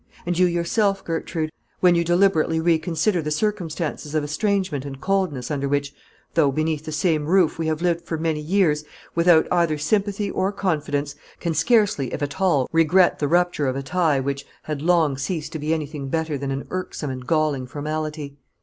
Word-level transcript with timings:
And 0.25 0.35
you 0.35 0.47
yourself, 0.47 1.05
Gertrude, 1.05 1.51
when 1.79 1.93
you 1.93 2.03
deliberately 2.03 2.59
reconsider 2.59 3.21
the 3.21 3.29
circumstances 3.29 4.15
of 4.15 4.23
estrangement 4.23 4.83
and 4.83 4.99
coldness 4.99 5.51
under 5.51 5.69
which, 5.69 5.93
though 6.33 6.51
beneath 6.51 6.85
the 6.85 6.91
same 6.91 7.27
roof, 7.27 7.59
we 7.59 7.67
have 7.67 7.83
lived 7.83 8.03
for 8.07 8.19
years, 8.19 8.83
without 9.13 9.47
either 9.51 9.77
sympathy 9.77 10.31
or 10.31 10.51
confidence, 10.51 11.13
can 11.39 11.53
scarcely, 11.53 12.11
if 12.15 12.23
at 12.23 12.41
all, 12.41 12.67
regret 12.71 13.19
the 13.19 13.27
rupture 13.27 13.67
of 13.67 13.75
a 13.75 13.83
tie 13.83 14.19
which 14.19 14.43
had 14.63 14.81
long 14.81 15.19
ceased 15.19 15.51
to 15.51 15.59
be 15.59 15.71
anything 15.71 16.07
better 16.09 16.35
than 16.35 16.49
an 16.49 16.65
irksome 16.71 17.11
and 17.11 17.27
galling 17.27 17.67
formality. 17.67 18.37